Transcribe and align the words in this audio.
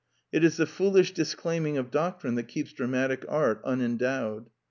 It 0.31 0.43
is 0.43 0.57
the 0.57 0.65
foolish 0.65 1.11
disclaiming 1.13 1.77
of 1.77 1.91
doc 1.91 2.21
trine 2.21 2.33
that 2.33 2.47
keeps 2.47 2.73
dramatic 2.73 3.23
art 3.29 3.63
unendowed. 3.63 4.47